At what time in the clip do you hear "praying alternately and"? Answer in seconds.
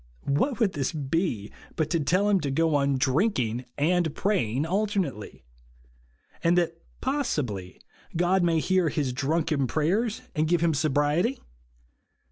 4.15-6.57